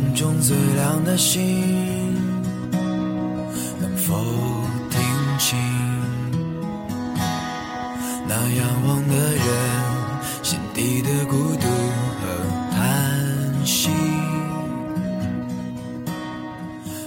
[0.00, 2.14] 夜空中最亮的星，
[3.78, 4.16] 能否
[4.88, 4.98] 听
[5.38, 5.58] 清
[8.26, 9.44] 那仰望的人
[10.42, 11.68] 心底的孤独
[12.16, 12.26] 和
[12.72, 13.90] 叹息？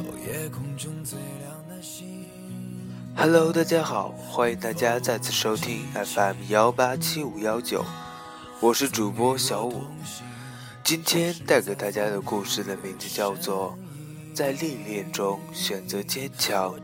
[0.00, 2.26] 哦，夜空中最亮的星。
[3.16, 7.82] Hello，大家好，欢迎大家再次收听 FM 幺八七五幺九，
[8.60, 9.84] 我是主播小五。
[10.84, 13.74] 今天带给大家的故事的名字叫做
[14.36, 16.74] 《在历练中选择坚强》。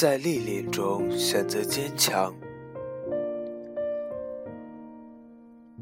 [0.00, 2.32] 在历练中选择坚强。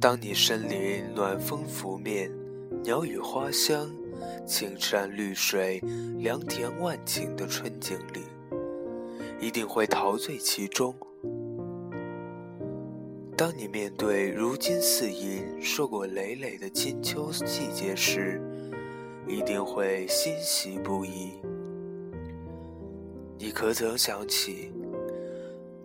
[0.00, 2.33] 当你身临暖风拂面，
[2.83, 3.95] 鸟语花香，
[4.47, 5.83] 青山绿水，
[6.17, 8.23] 良田万顷的春景里，
[9.39, 10.95] 一定会陶醉其中。
[13.36, 18.41] 当你面对如今似银、硕果累累的金秋季节时，
[19.28, 21.33] 一定会欣喜不已。
[23.39, 24.73] 你可曾想起，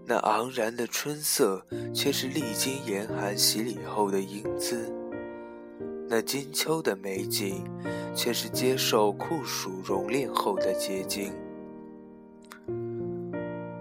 [0.05, 4.77] 那昂然的春色，却是历经严寒洗礼后的英姿；
[6.07, 7.63] 那金秋的美景，
[8.15, 11.33] 却是接受酷暑熔炼后的结晶。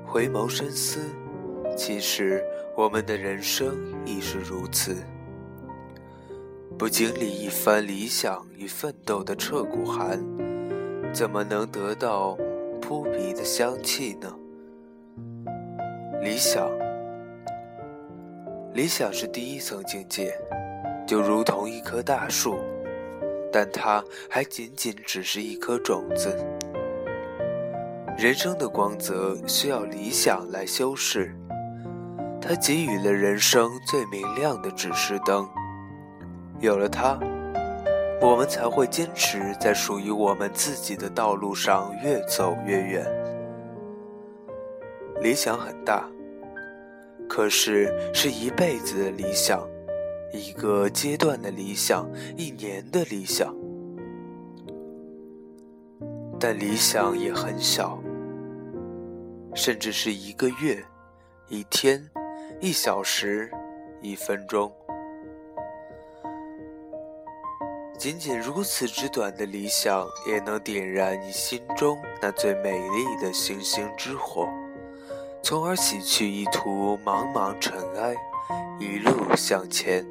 [0.04, 1.00] 回眸深思，
[1.76, 2.44] 其实
[2.76, 4.96] 我们的人生亦是如此。
[6.76, 10.18] 不经历一番理想与奋斗的彻骨寒，
[11.12, 12.36] 怎么能得到
[12.80, 14.34] 扑鼻的香气呢？
[16.22, 16.68] 理想，
[18.74, 20.32] 理想是第一层境界，
[21.06, 22.58] 就如同一棵大树，
[23.52, 26.36] 但它还仅仅只是一颗种子。
[28.18, 31.34] 人生的光泽需要理想来修饰，
[32.40, 35.48] 它给予了人生最明亮的指示灯。
[36.58, 37.18] 有了它，
[38.20, 43.06] 我们才会坚持在属于我们自己的道路上越走越远。
[45.22, 46.06] 理想很大，
[47.28, 49.66] 可是是一辈子的理想，
[50.32, 53.54] 一个阶段的理想，一年的理想。
[56.38, 58.02] 但理想也很小，
[59.54, 60.82] 甚至是一个月、
[61.48, 62.02] 一天、
[62.60, 63.50] 一小时、
[64.02, 64.70] 一分钟。
[68.00, 74.48] 仅仅如此之短的理想，也能点燃你心中那最美丽的星星之火，
[75.42, 78.16] 从而洗去一途茫茫尘埃，
[78.78, 80.06] 一路向前。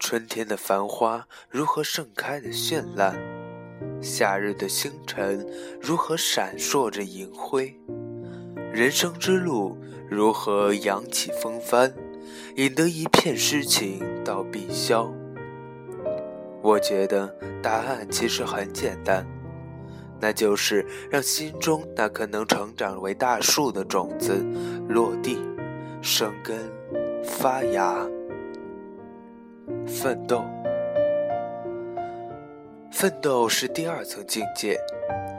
[0.00, 3.16] 春天的繁花如何盛开的绚烂，
[4.02, 5.46] 夏日的星辰
[5.80, 7.78] 如何闪烁着银辉，
[8.72, 9.78] 人生之路
[10.10, 11.94] 如何扬起风帆，
[12.56, 15.21] 引得一片诗情到碧霄。
[16.62, 17.26] 我觉得
[17.60, 19.26] 答案其实很简单，
[20.20, 24.46] 那就是让心中那颗能成长为大树的种子
[24.88, 25.38] 落地、
[26.00, 26.56] 生根、
[27.24, 28.06] 发芽。
[29.86, 30.44] 奋斗，
[32.92, 34.78] 奋斗是第二层境界。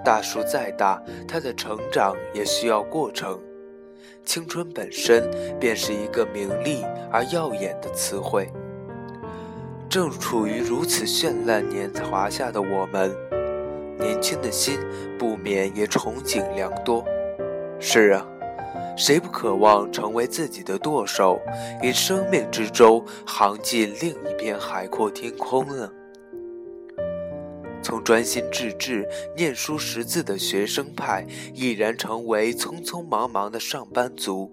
[0.03, 3.39] 大树再大，它的成长也需要过程。
[4.25, 8.51] 青春本身便是一个明丽而耀眼的词汇。
[9.93, 13.15] 正处于如此绚烂年华下的我们，
[13.99, 14.79] 年轻的心
[15.19, 17.05] 不免也憧憬良多。
[17.79, 18.27] 是啊，
[18.97, 21.39] 谁不渴望成为自己的舵手，
[21.83, 25.87] 以生命之舟航进另一片海阔天空呢？
[27.83, 29.07] 从专心致志
[29.37, 31.23] 念书识字的学生派，
[31.53, 34.51] 毅然成为匆匆忙忙的上班族，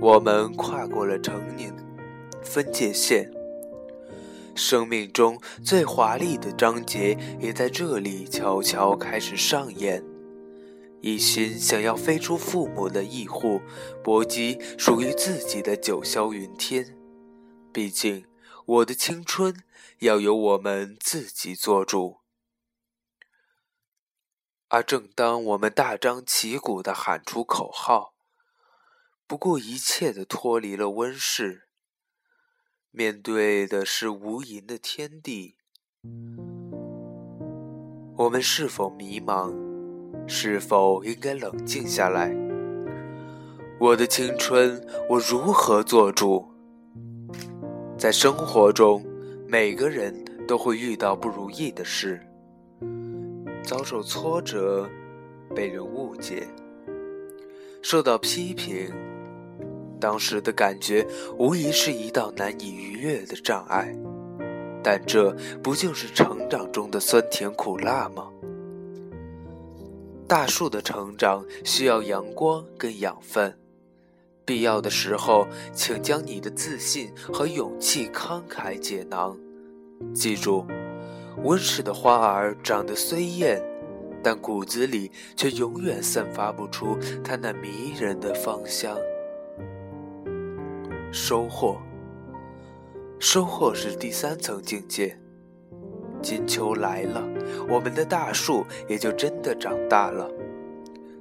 [0.00, 1.72] 我们跨过了成年
[2.42, 3.30] 分界线。
[4.60, 10.04] 生命中最华丽的章节也在这里悄悄开始上演。
[11.00, 13.62] 一心想要飞出父母的庇护，
[14.04, 16.94] 搏击属于自己的九霄云天。
[17.72, 18.26] 毕竟，
[18.66, 19.64] 我的青春
[20.00, 22.18] 要由我们自己做主。
[24.68, 28.12] 而正当我们大张旗鼓地喊出口号，
[29.26, 31.69] 不顾一切地脱离了温室，
[32.92, 35.54] 面对的是无垠的天地，
[38.16, 39.54] 我们是否迷茫？
[40.26, 42.34] 是否应该冷静下来？
[43.78, 46.44] 我的青春，我如何做主？
[47.96, 49.06] 在生活中，
[49.46, 50.12] 每个人
[50.48, 52.20] 都会遇到不如意的事，
[53.62, 54.90] 遭受挫折，
[55.54, 56.48] 被人误解，
[57.82, 58.92] 受到批评。
[60.00, 61.06] 当时的感觉
[61.38, 63.94] 无疑是一道难以逾越的障碍，
[64.82, 65.30] 但这
[65.62, 68.28] 不就是成长中的酸甜苦辣吗？
[70.26, 73.58] 大树的成长需要阳光跟养分，
[74.44, 79.36] 必要的时候，请将你的自信和勇气慷慨解囊。
[80.14, 80.64] 记住，
[81.42, 83.60] 温室的花儿长得虽艳，
[84.22, 88.96] 但骨子里却永远散发不出它那迷人的芳香。
[91.12, 91.76] 收获，
[93.18, 95.18] 收获是第三层境界。
[96.22, 97.26] 金秋来了，
[97.68, 100.30] 我们的大树也就真的长大了。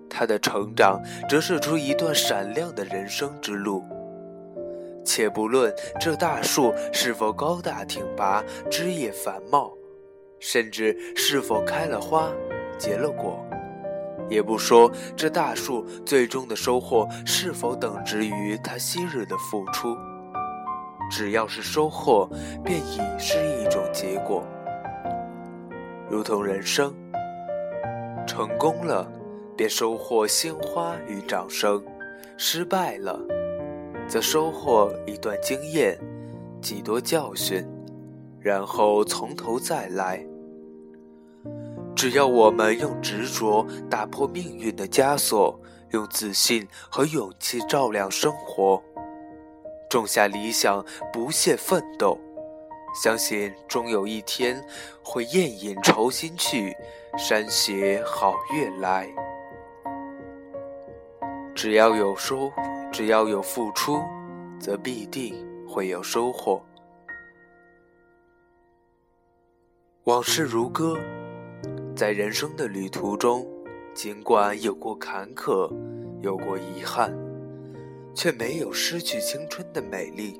[0.07, 3.83] 它的成长折射出一段闪亮的人生之路。
[5.03, 9.73] 且不论这大树是否高大挺拔、枝叶繁茂，
[10.39, 12.31] 甚至是否开了花、
[12.77, 13.43] 结了果。
[14.29, 19.97] 也不说这大树最终的收获是否等值于它昔日的付出，
[21.09, 22.29] 只要是收获，
[22.63, 24.43] 便已是一种结果。
[26.09, 26.93] 如同人生，
[28.27, 29.11] 成功了，
[29.57, 31.81] 便收获鲜花与掌声；
[32.37, 33.19] 失败了，
[34.07, 35.99] 则收获一段经验，
[36.61, 37.67] 几多教训，
[38.39, 40.23] 然后从头再来。
[41.99, 45.59] 只要我们用执着打破命运的枷锁，
[45.89, 48.81] 用自信和勇气照亮生活，
[49.89, 50.81] 种下理想，
[51.11, 52.17] 不懈奋斗，
[53.03, 54.65] 相信终有一天
[55.03, 56.73] 会雁隐愁心去，
[57.17, 59.13] 山雪好月来。
[61.53, 62.49] 只要有收，
[62.93, 64.01] 只要有付出，
[64.57, 65.35] 则必定
[65.67, 66.63] 会有收获。
[70.05, 70.97] 往事如歌。
[71.99, 73.45] 在人生的旅途中，
[73.93, 75.69] 尽管有过坎坷，
[76.21, 77.13] 有过遗憾，
[78.15, 80.39] 却没有失去青春的美丽。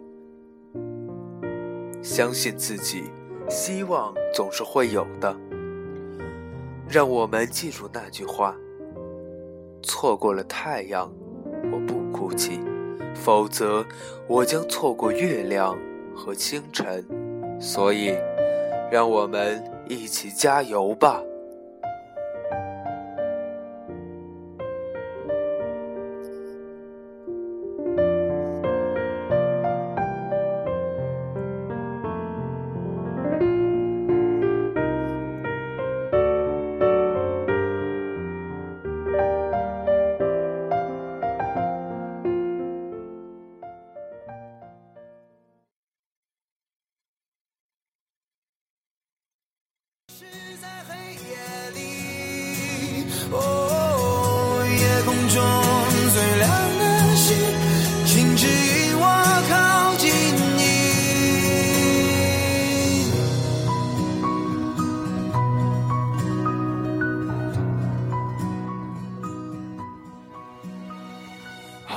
[2.02, 3.12] 相信自己，
[3.50, 5.36] 希望总是会有的。
[6.88, 8.56] 让我们记住那句话：
[9.84, 11.14] 错过了太阳，
[11.74, 12.62] 我不哭泣；
[13.14, 13.86] 否则，
[14.30, 15.78] 我将错过月亮
[16.16, 17.06] 和清晨。
[17.60, 18.16] 所以，
[18.90, 21.22] 让我们一起加油吧！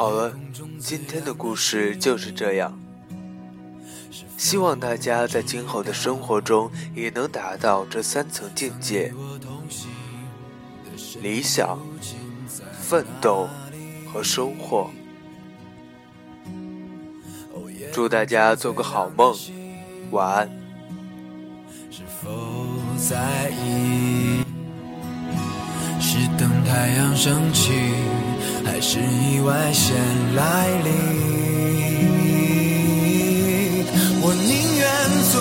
[0.02, 0.34] 好了，
[0.80, 2.76] 今天的故事就是这样。
[4.36, 9.14] 希望大家在今后的生活中也能达到这三层境界：
[11.20, 11.78] 理想、
[12.80, 13.48] 奋斗
[14.12, 14.90] 和收获。
[17.92, 19.32] 祝大家做个好梦，
[20.10, 20.50] 晚安。
[21.92, 22.28] 是否
[22.98, 24.31] 在意？
[26.72, 27.70] 太阳升起。
[28.64, 29.94] 还是意外先
[30.34, 30.90] 来临。
[34.22, 34.50] 我宁
[34.80, 34.86] 愿
[35.30, 35.34] 所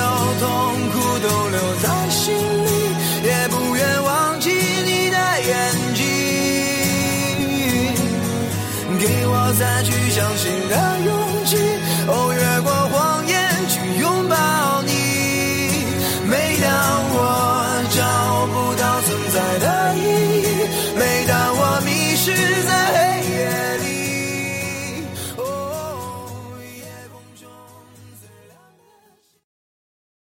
[0.00, 0.02] 有
[0.40, 0.44] 痛
[0.90, 2.34] 苦都留在心
[2.66, 2.68] 里，
[3.22, 5.16] 也不愿忘记你的
[5.46, 5.54] 眼
[5.94, 6.02] 睛，
[8.98, 10.74] 给我再去相信的
[11.06, 11.08] 勇
[11.44, 11.54] 气。
[12.08, 12.43] 哦。